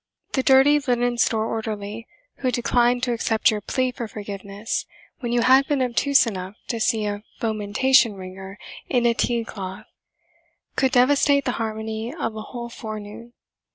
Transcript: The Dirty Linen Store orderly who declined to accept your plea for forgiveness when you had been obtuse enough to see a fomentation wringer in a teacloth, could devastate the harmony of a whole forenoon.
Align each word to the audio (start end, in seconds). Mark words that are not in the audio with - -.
The 0.33 0.41
Dirty 0.41 0.79
Linen 0.79 1.19
Store 1.19 1.45
orderly 1.45 2.07
who 2.37 2.49
declined 2.49 3.03
to 3.03 3.13
accept 3.13 3.51
your 3.51 3.61
plea 3.61 3.91
for 3.91 4.07
forgiveness 4.07 4.87
when 5.19 5.31
you 5.31 5.41
had 5.41 5.67
been 5.67 5.79
obtuse 5.79 6.25
enough 6.25 6.55
to 6.69 6.79
see 6.79 7.05
a 7.05 7.21
fomentation 7.39 8.15
wringer 8.15 8.57
in 8.89 9.05
a 9.05 9.13
teacloth, 9.13 9.85
could 10.75 10.93
devastate 10.93 11.45
the 11.45 11.51
harmony 11.61 12.11
of 12.15 12.35
a 12.35 12.41
whole 12.41 12.69
forenoon. 12.69 13.33